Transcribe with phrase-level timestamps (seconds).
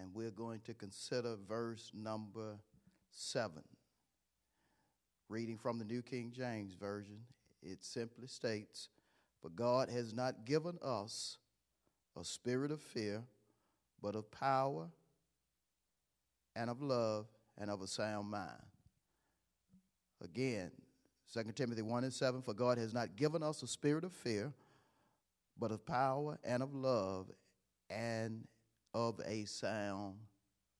[0.00, 2.56] And we're going to consider verse number
[3.10, 3.62] seven.
[5.28, 7.18] Reading from the New King James Version,
[7.62, 8.88] it simply states,
[9.42, 11.38] For God has not given us
[12.18, 13.22] a spirit of fear,
[14.00, 14.88] but of power
[16.56, 17.26] and of love
[17.58, 18.52] and of a sound mind.
[20.22, 20.70] Again,
[21.32, 24.52] 2 Timothy 1 and 7 For God has not given us a spirit of fear,
[25.58, 27.26] but of power and of love
[27.90, 28.46] and
[28.98, 30.16] of a sound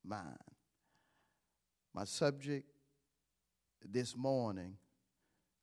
[0.05, 0.37] mind.
[1.95, 2.69] My subject
[3.89, 4.77] this morning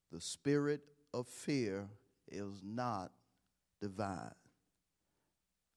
[0.09, 0.79] the spirit
[1.13, 1.89] of fear
[2.31, 3.11] is not
[3.81, 4.31] divine.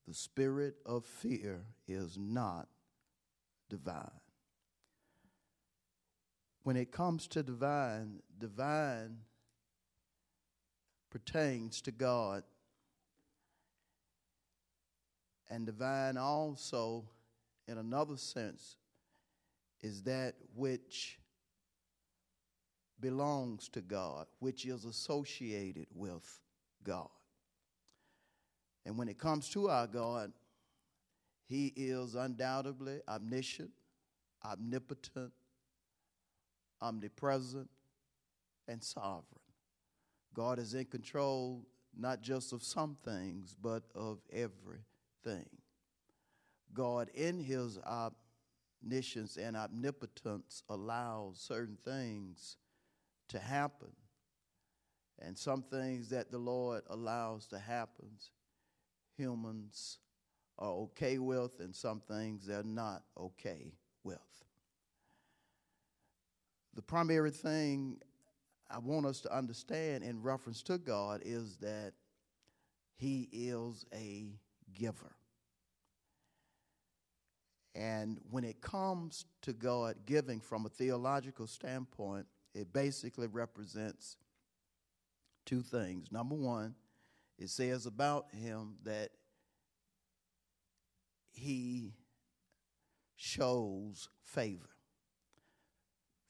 [0.07, 2.69] The spirit of fear is not
[3.69, 4.21] divine.
[6.63, 9.17] When it comes to divine, divine
[11.11, 12.45] pertains to God
[15.51, 17.05] and divine also,
[17.67, 18.77] in another sense,
[19.81, 21.19] is that which
[23.01, 26.41] belongs to God, which is associated with
[26.85, 27.09] God.
[28.85, 30.33] And when it comes to our God,
[31.47, 33.71] He is undoubtedly omniscient,
[34.45, 35.33] omnipotent,
[36.81, 37.69] omnipresent,
[38.67, 39.25] and sovereign.
[40.35, 44.85] God is in control not just of some things, but of everything
[45.29, 45.49] thing.
[46.75, 52.57] God, in his omniscience and omnipotence, allows certain things
[53.29, 53.93] to happen.
[55.21, 58.09] And some things that the Lord allows to happen,
[59.17, 59.99] humans
[60.59, 64.19] are okay with, and some things they're not okay with.
[66.75, 67.99] The primary thing
[68.71, 71.95] I want us to understand in reference to God is that
[72.97, 74.39] He is a
[74.73, 75.18] giver.
[77.79, 84.17] And when it comes to God giving from a theological standpoint, it basically represents
[85.47, 86.11] two things.
[86.11, 86.75] Number one,
[87.39, 89.11] it says about him that
[91.31, 91.95] he
[93.15, 94.71] shows favor.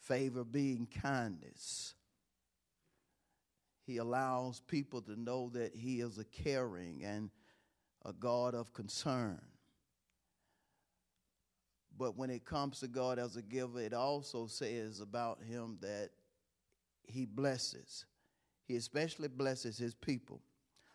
[0.00, 1.94] Favor being kindness.
[3.86, 7.30] He allows people to know that he is a caring and
[8.04, 9.40] a God of concern.
[11.98, 16.10] But when it comes to God as a giver, it also says about him that
[17.06, 18.06] he blesses.
[18.66, 20.40] He especially blesses his people.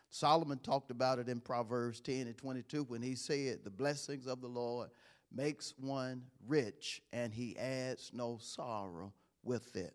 [0.08, 4.40] Solomon talked about it in Proverbs 10 and 22 when he said, The blessings of
[4.40, 4.90] the Lord
[5.32, 9.94] makes one rich, and he adds no sorrow with it.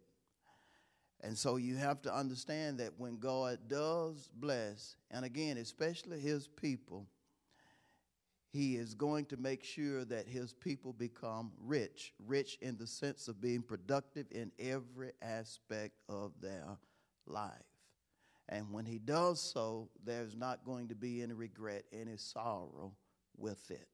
[1.22, 6.48] And so you have to understand that when God does bless, and again, especially his
[6.48, 7.08] people,
[8.52, 13.28] he is going to make sure that his people become rich, rich in the sense
[13.28, 16.78] of being productive in every aspect of their
[17.28, 17.52] life.
[18.48, 22.94] And when he does so, there's not going to be any regret, any sorrow
[23.38, 23.88] with it.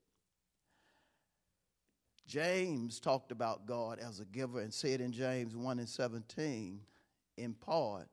[2.26, 6.80] James talked about God as a giver and said in James 1 and 17,
[7.38, 8.08] in part,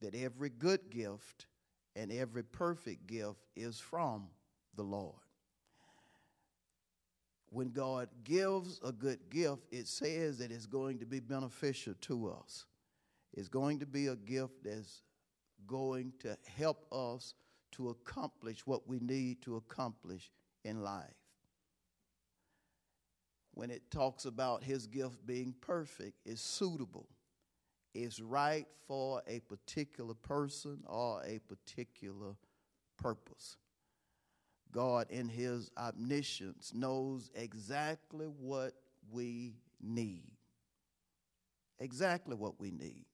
[0.00, 1.46] that every good gift
[1.94, 4.28] and every perfect gift is from
[4.74, 5.23] the Lord
[7.54, 12.28] when God gives a good gift, it says that it's going to be beneficial to
[12.28, 12.66] us.
[13.32, 15.02] It's going to be a gift that's
[15.64, 17.34] going to help us
[17.72, 20.32] to accomplish what we need to accomplish
[20.64, 21.14] in life.
[23.52, 27.08] When it talks about his gift being perfect, it's suitable,
[27.94, 32.34] it's right for a particular person or a particular
[33.00, 33.58] purpose.
[34.74, 38.72] God, in His omniscience, knows exactly what
[39.10, 40.32] we need.
[41.78, 43.04] Exactly what we need.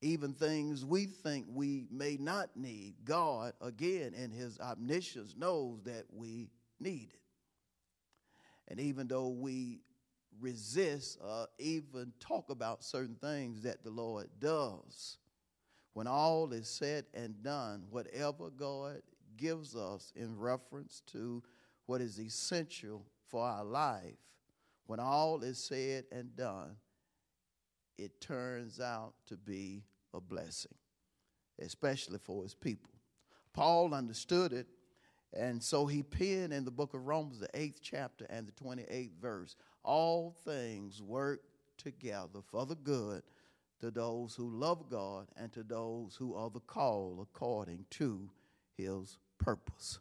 [0.00, 6.04] Even things we think we may not need, God, again, in His omniscience, knows that
[6.10, 6.48] we
[6.80, 7.20] need it.
[8.68, 9.80] And even though we
[10.40, 15.18] resist or even talk about certain things that the Lord does,
[15.92, 19.02] when all is said and done, whatever God
[19.38, 21.42] gives us in reference to
[21.86, 24.18] what is essential for our life,
[24.86, 26.76] when all is said and done,
[27.96, 29.82] it turns out to be
[30.12, 30.74] a blessing,
[31.60, 32.92] especially for his people.
[33.52, 34.66] Paul understood it,
[35.32, 39.16] and so he penned in the book of Romans, the eighth chapter and the 28th
[39.20, 41.40] verse all things work
[41.78, 43.22] together for the good
[43.80, 48.28] to those who love God and to those who are the called according to
[48.76, 49.98] his purpose.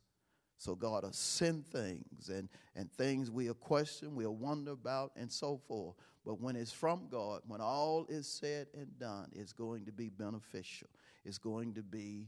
[0.57, 5.61] So God will send things and, and things we'll question, we'll wonder about, and so
[5.67, 5.95] forth.
[6.25, 10.09] But when it's from God, when all is said and done, it's going to be
[10.09, 10.89] beneficial.
[11.23, 12.27] It's going to be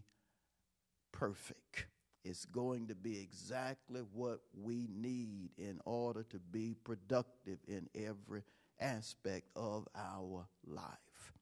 [1.12, 1.88] perfect.
[2.24, 8.44] It's going to be exactly what we need in order to be productive in every
[8.80, 11.34] aspect of our life.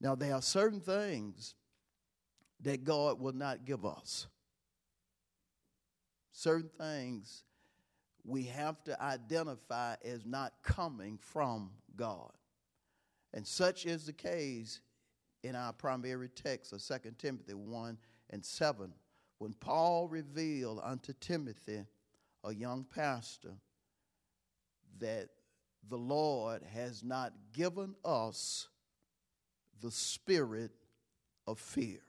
[0.00, 1.54] Now, there are certain things
[2.64, 4.26] that God will not give us.
[6.32, 7.44] Certain things
[8.24, 12.32] we have to identify as not coming from God.
[13.32, 14.80] And such is the case
[15.42, 17.98] in our primary text of 2 Timothy 1
[18.30, 18.92] and 7,
[19.38, 21.84] when Paul revealed unto Timothy,
[22.44, 23.52] a young pastor,
[25.00, 25.28] that
[25.88, 28.68] the Lord has not given us
[29.82, 30.72] the spirit
[31.46, 32.00] of fear.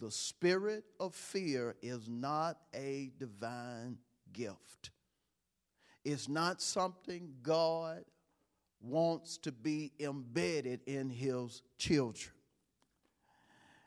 [0.00, 3.98] The spirit of fear is not a divine
[4.32, 4.90] gift.
[6.04, 8.04] It's not something God
[8.80, 12.34] wants to be embedded in his children.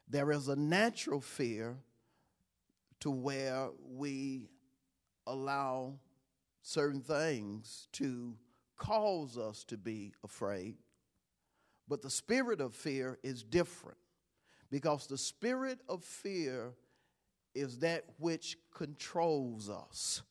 [0.08, 1.78] There is a natural fear
[3.02, 4.50] to where we
[5.28, 6.00] allow
[6.62, 8.34] certain things to
[8.78, 10.76] cause us to be afraid.
[11.88, 13.98] But the spirit of fear is different
[14.70, 16.74] because the spirit of fear
[17.56, 20.22] is that which controls us.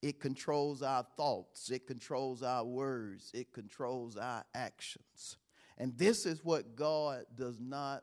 [0.00, 5.36] It controls our thoughts, it controls our words, it controls our actions.
[5.78, 8.02] And this is what God does not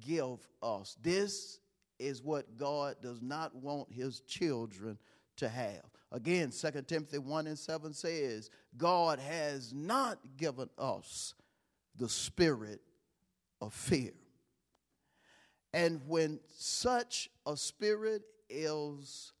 [0.00, 0.96] give us.
[1.02, 1.60] This
[1.98, 4.98] is what God does not want his children
[5.36, 5.84] to have.
[6.12, 11.34] Again, 2 Timothy 1 and 7 says, God has not given us
[11.96, 12.80] the spirit
[13.60, 14.12] of fear.
[15.72, 19.32] And when such a spirit is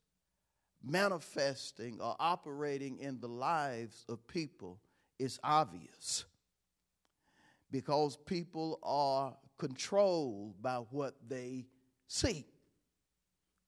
[0.84, 4.78] manifesting or operating in the lives of people,
[5.18, 6.24] it's obvious
[7.70, 11.66] because people are controlled by what they
[12.06, 12.46] see,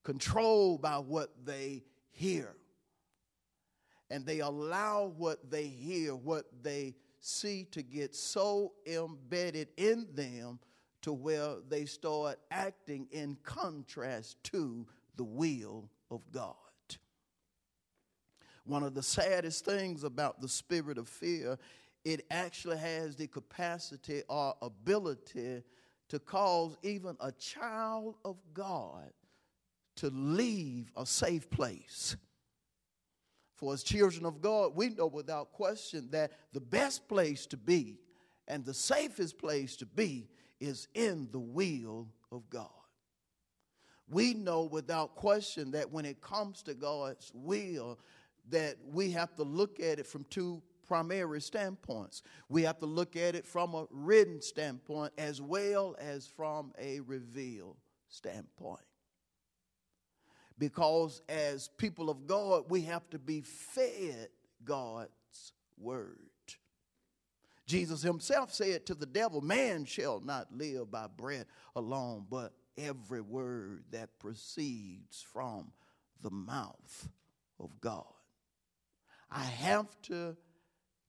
[0.03, 2.55] controlled by what they hear.
[4.09, 10.59] And they allow what they hear, what they see to get so embedded in them
[11.03, 14.85] to where they start acting in contrast to
[15.15, 16.55] the will of God.
[18.65, 21.57] One of the saddest things about the spirit of fear,
[22.03, 25.63] it actually has the capacity or ability
[26.09, 29.11] to cause even a child of God
[29.97, 32.15] to leave a safe place.
[33.61, 37.99] For as children of God, we know without question that the best place to be
[38.47, 40.29] and the safest place to be
[40.59, 42.69] is in the will of God.
[44.09, 47.99] We know without question that when it comes to God's will,
[48.49, 52.23] that we have to look at it from two primary standpoints.
[52.49, 57.01] We have to look at it from a written standpoint as well as from a
[57.01, 57.77] revealed
[58.09, 58.81] standpoint.
[60.61, 64.27] Because as people of God, we have to be fed
[64.63, 66.19] God's word.
[67.65, 73.21] Jesus himself said to the devil, Man shall not live by bread alone, but every
[73.21, 75.71] word that proceeds from
[76.21, 77.09] the mouth
[77.59, 78.05] of God.
[79.31, 80.37] I have to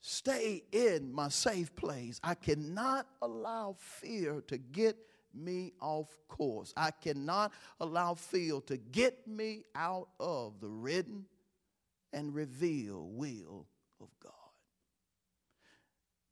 [0.00, 2.18] stay in my safe place.
[2.24, 4.96] I cannot allow fear to get
[5.34, 6.72] me off course.
[6.76, 11.26] I cannot allow fear to get me out of the written
[12.12, 13.66] and revealed will
[14.00, 14.32] of God.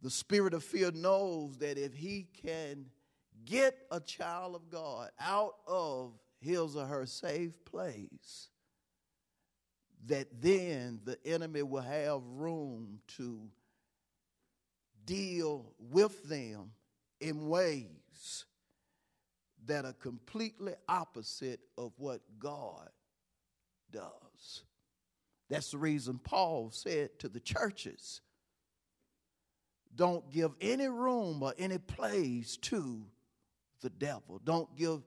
[0.03, 2.87] The spirit of fear knows that if he can
[3.45, 8.49] get a child of God out of his or her safe place,
[10.07, 13.41] that then the enemy will have room to
[15.05, 16.71] deal with them
[17.21, 18.47] in ways
[19.71, 22.91] that are completely opposite of what God
[23.91, 24.65] does.
[25.49, 28.21] That's the reason Paul said to the churches
[29.95, 33.05] don't give any room or any place to
[33.81, 34.41] the devil.
[34.43, 35.03] Don't give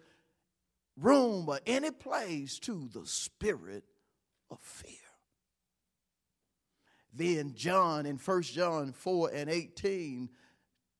[0.97, 3.85] room or any place to the spirit
[4.51, 4.91] of fear.
[7.13, 10.29] Then John in 1 John 4 and 18,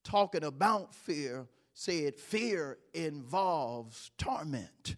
[0.03, 4.95] talking about fear, said fear involves torment.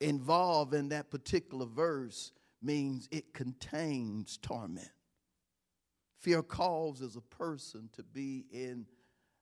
[0.00, 4.90] Involved in that particular verse means it contains torment.
[6.18, 8.86] Fear causes a person to be in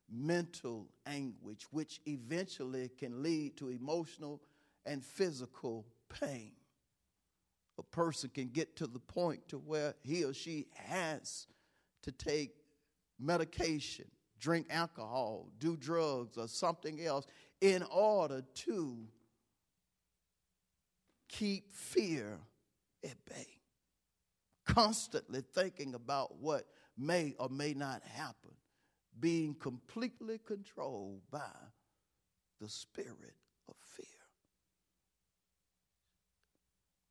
[0.09, 4.41] mental anguish, which eventually can lead to emotional
[4.85, 6.51] and physical pain.
[7.77, 11.47] A person can get to the point to where he or she has
[12.03, 12.51] to take
[13.19, 14.05] medication,
[14.45, 17.25] drink alcohol, do drugs or something else
[17.61, 18.95] in order to
[21.27, 22.37] keep fear
[23.03, 23.47] at bay.
[24.67, 28.51] Constantly thinking about what may or may not happen,
[29.19, 31.55] being completely controlled by
[32.61, 33.33] the spirit
[33.67, 34.05] of fear.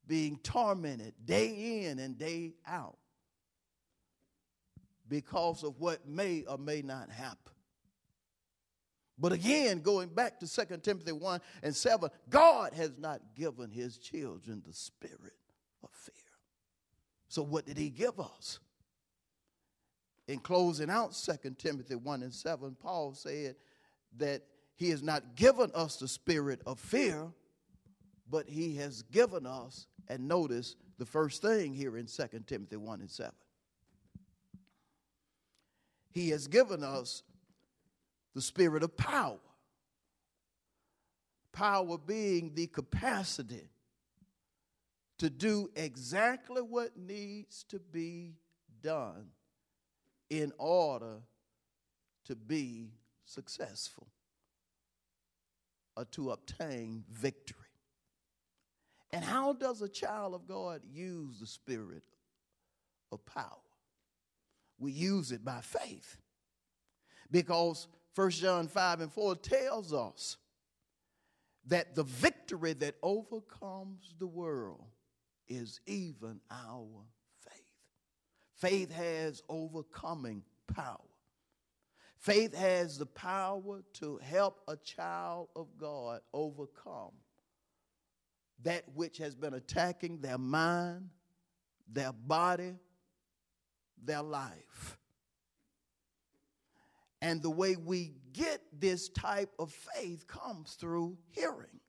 [0.06, 2.98] Being tormented day in and day out
[5.08, 7.52] because of what may or may not happen.
[9.18, 13.98] But again, going back to 2 Timothy 1 and 7, God has not given his
[13.98, 15.36] children the spirit
[15.82, 16.14] of fear.
[17.28, 18.58] So, what did he give us?
[20.26, 23.56] In closing out 2 Timothy 1 and 7, Paul said
[24.16, 24.42] that
[24.74, 27.28] he has not given us the spirit of fear,
[28.28, 33.00] but he has given us, and notice the first thing here in 2 Timothy 1
[33.00, 33.32] and 7.
[36.14, 37.24] He has given us
[38.34, 39.40] the spirit of power.
[41.52, 43.68] Power being the capacity
[45.18, 48.36] to do exactly what needs to be
[48.80, 49.26] done
[50.30, 51.18] in order
[52.26, 52.92] to be
[53.24, 54.06] successful
[55.96, 57.58] or to obtain victory.
[59.12, 62.04] And how does a child of God use the spirit
[63.12, 63.63] of power?
[64.78, 66.18] We use it by faith.
[67.30, 70.36] Because 1 John 5 and 4 tells us
[71.66, 74.84] that the victory that overcomes the world
[75.48, 77.04] is even our
[77.38, 77.62] faith.
[78.56, 80.98] Faith has overcoming power.
[82.18, 87.12] Faith has the power to help a child of God overcome
[88.62, 91.10] that which has been attacking their mind,
[91.92, 92.74] their body,
[94.02, 94.98] their life.
[97.20, 101.80] And the way we get this type of faith comes through hearing.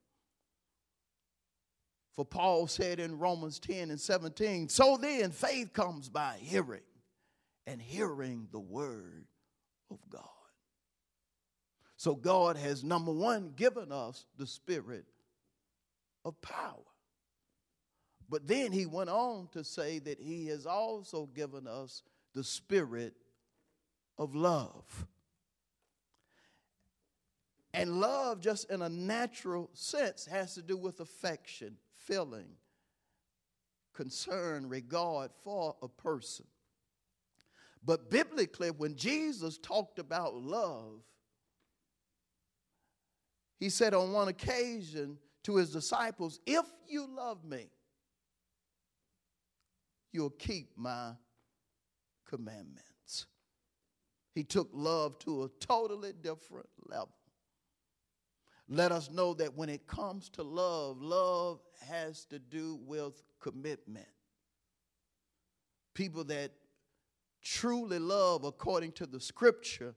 [2.14, 6.80] For Paul said in Romans 10 and 17, so then faith comes by hearing,
[7.66, 9.26] and hearing the word
[9.90, 10.22] of God.
[11.98, 15.04] So God has, number one, given us the spirit
[16.24, 16.80] of power.
[18.28, 22.02] But then he went on to say that he has also given us
[22.34, 23.14] the spirit
[24.18, 25.06] of love.
[27.72, 32.48] And love, just in a natural sense, has to do with affection, feeling,
[33.92, 36.46] concern, regard for a person.
[37.84, 41.02] But biblically, when Jesus talked about love,
[43.60, 47.68] he said on one occasion to his disciples, If you love me,
[50.12, 51.12] you'll keep my
[52.28, 53.26] commandments.
[54.34, 57.16] He took love to a totally different level
[58.68, 64.08] let us know that when it comes to love, love has to do with commitment.
[65.94, 66.50] People that
[67.42, 69.94] truly love according to the scripture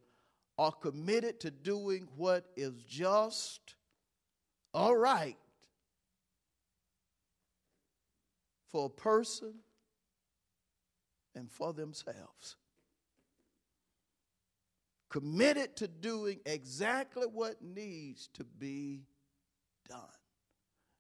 [0.58, 3.76] are committed to doing what is just,
[4.74, 5.38] all right
[8.72, 9.56] for a person
[11.36, 12.56] and for themselves
[15.10, 19.02] committed to doing exactly what needs to be
[19.90, 20.00] done.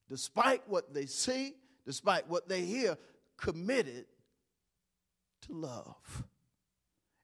[0.09, 1.53] Despite what they see,
[1.85, 2.97] despite what they hear,
[3.37, 4.05] committed
[5.41, 6.23] to love.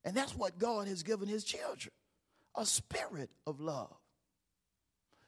[0.04, 1.92] And that's what God has given his children
[2.58, 3.94] a spirit of love.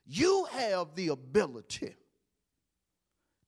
[0.06, 1.94] You have the ability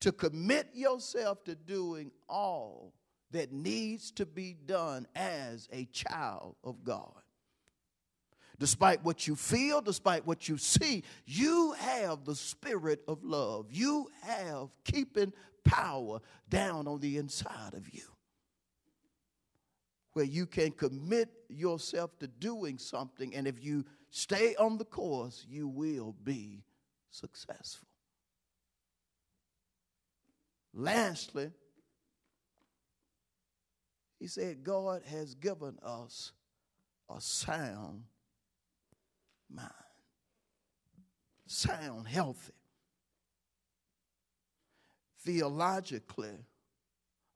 [0.02, 2.94] to commit yourself to doing all
[3.32, 7.14] that needs to be done as a child of God
[8.60, 13.68] despite what you feel, despite what you see, you have the spirit of love.
[13.72, 15.32] You have keeping
[15.64, 16.20] power
[16.50, 18.02] down on the inside of you.
[20.14, 25.46] where you can commit yourself to doing something, and if you stay on the course,
[25.48, 26.64] you will be
[27.12, 27.88] successful.
[30.74, 31.52] Lastly,
[34.20, 36.34] he said, God has given us
[37.10, 38.04] a sound
[39.50, 39.72] mind,
[41.48, 42.54] sound, healthy.
[45.24, 46.38] Theologically,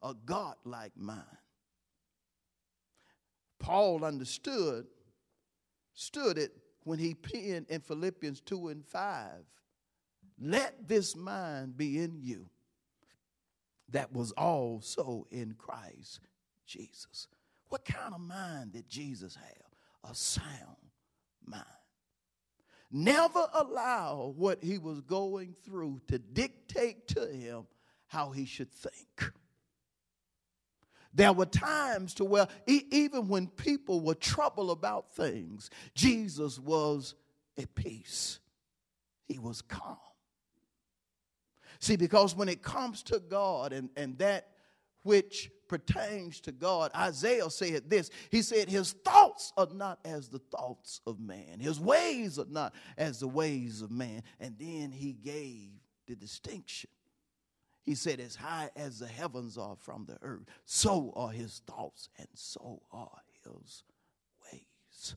[0.01, 1.23] a God-like mind.
[3.59, 4.85] Paul understood
[5.93, 6.51] stood it
[6.83, 9.29] when he penned in Philippians 2 and 5
[10.41, 12.49] let this mind be in you
[13.89, 16.19] that was also in Christ
[16.65, 17.27] Jesus.
[17.69, 20.11] What kind of mind did Jesus have?
[20.11, 20.77] A sound
[21.45, 21.63] mind.
[22.91, 27.65] Never allow what he was going through to dictate to him
[28.07, 29.31] how he should think.
[31.13, 37.15] There were times to where e- even when people were troubled about things, Jesus was
[37.57, 38.39] at peace.
[39.27, 39.97] He was calm.
[41.79, 44.49] See, because when it comes to God and, and that
[45.03, 48.11] which pertains to God, Isaiah said this.
[48.29, 52.73] He said, His thoughts are not as the thoughts of man, His ways are not
[52.97, 54.23] as the ways of man.
[54.39, 55.69] And then he gave
[56.07, 56.89] the distinction
[57.83, 62.09] he said, As high as the heavens are from the earth, so are his thoughts,
[62.17, 63.83] and so are his
[64.45, 65.15] ways.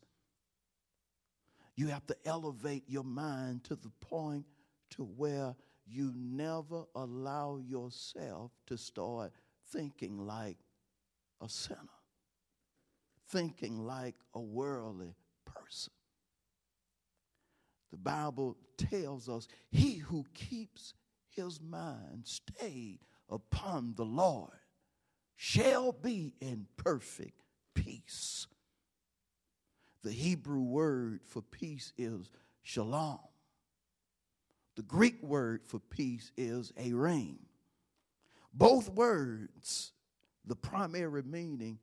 [1.77, 4.47] You have to elevate your mind to the point
[4.91, 5.55] to where
[5.87, 9.33] you never allow yourself to start
[9.71, 10.59] thinking like
[11.41, 11.81] a sinner,
[13.29, 15.93] thinking like a worldly person.
[17.91, 20.95] The Bible tells us, He who keeps
[21.31, 24.59] his mind stayed upon the Lord
[25.37, 27.43] shall be in perfect
[27.75, 28.47] peace.
[30.03, 32.31] The Hebrew word for peace is
[32.63, 33.19] shalom.
[34.77, 37.39] The Greek word for peace is eirene.
[38.57, 39.93] Both words,
[40.45, 41.79] the primary meaning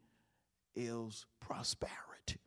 [0.76, 2.40] is prosperity.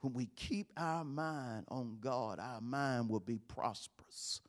[0.00, 4.40] When we keep our mind on God, our mind will be prosperous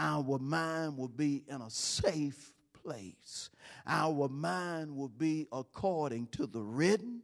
[0.00, 3.50] our mind will be in a safe place.
[3.86, 7.20] Our mind will be according to the written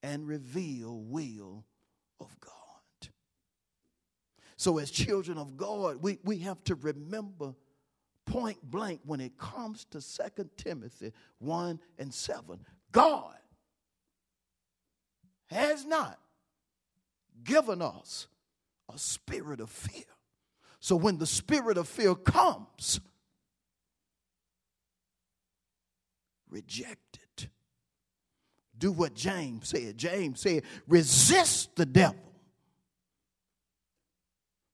[0.00, 1.64] and revealed will
[2.20, 3.10] of God.
[4.56, 7.54] So, as children of God, we, we have to remember
[8.26, 12.58] point blank when it comes to 2 Timothy 1 and 7
[12.92, 13.36] God
[15.46, 16.18] has not
[17.42, 18.26] given us
[18.92, 20.04] a spirit of fear
[20.84, 23.00] so when the spirit of fear comes,
[26.50, 27.48] reject it.
[28.76, 29.96] Do what James said.
[29.96, 32.34] James said, resist the devil,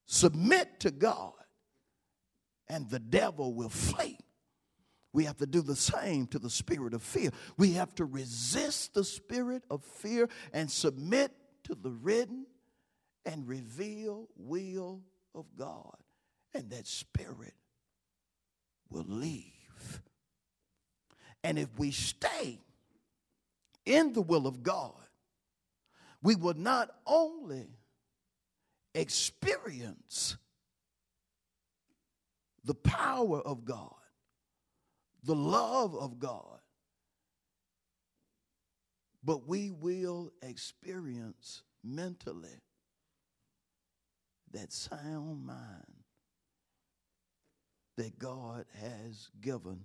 [0.05, 1.40] submit to God,
[2.71, 4.17] and the devil will flee.
[5.13, 7.31] We have to do the same to the spirit of fear.
[7.57, 11.33] We have to resist the spirit of fear and submit
[11.65, 12.47] to the written
[13.27, 15.03] and reveal will
[15.35, 15.97] of God.
[16.55, 17.55] And that spirit
[18.89, 20.01] will leave.
[21.43, 22.61] And if we stay
[23.85, 24.93] in the will of God,
[26.23, 27.67] we will not only
[28.95, 30.37] experience
[32.65, 33.95] the power of God,
[35.25, 36.61] the love of God,
[39.23, 42.61] but we will experience mentally
[44.53, 46.05] that sound mind
[47.97, 49.85] that God has given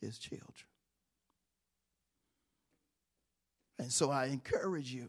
[0.00, 0.44] his children.
[3.78, 5.08] And so I encourage you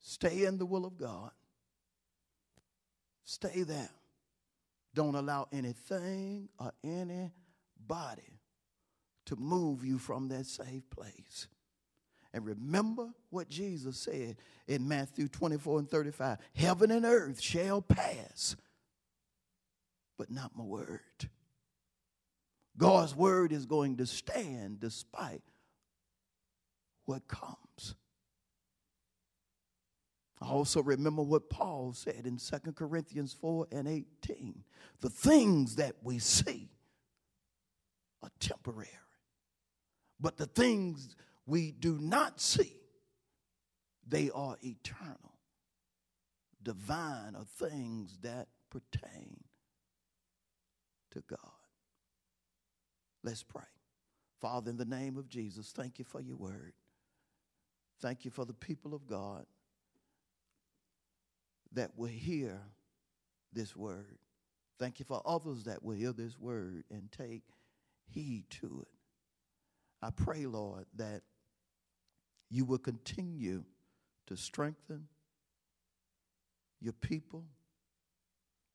[0.00, 1.30] stay in the will of God,
[3.24, 3.90] stay there.
[4.98, 7.30] Don't allow anything or anybody
[9.26, 11.46] to move you from that safe place.
[12.34, 18.56] And remember what Jesus said in Matthew 24 and 35 Heaven and earth shall pass,
[20.18, 20.98] but not my word.
[22.76, 25.44] God's word is going to stand despite
[27.04, 27.94] what comes.
[30.40, 34.62] Also remember what Paul said in 2 Corinthians 4 and 18.
[35.00, 36.70] The things that we see
[38.22, 38.88] are temporary,
[40.20, 42.76] but the things we do not see,
[44.06, 45.38] they are eternal.
[46.62, 49.38] Divine are things that pertain
[51.12, 51.38] to God.
[53.24, 53.62] Let's pray.
[54.40, 56.74] Father, in the name of Jesus, thank you for your word.
[58.00, 59.46] Thank you for the people of God
[61.72, 62.60] that will hear
[63.52, 64.18] this word.
[64.78, 67.42] Thank you for others that will hear this word and take
[68.06, 68.88] heed to it.
[70.00, 71.22] I pray, Lord, that
[72.50, 73.64] you will continue
[74.26, 75.08] to strengthen
[76.80, 77.44] your people,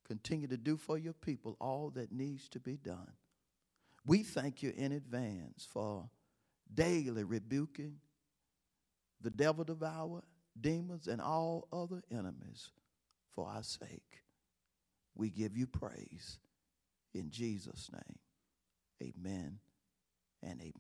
[0.08, 3.14] continue to do for your people all that needs to be done.
[4.06, 6.10] We thank you in advance for
[6.74, 8.00] daily rebuking
[9.22, 10.24] the devil devour,
[10.60, 12.72] demons, and all other enemies
[13.34, 14.22] for our sake.
[15.16, 16.40] We give you praise
[17.14, 18.18] in Jesus' name.
[19.02, 19.60] Amen
[20.42, 20.74] and amen.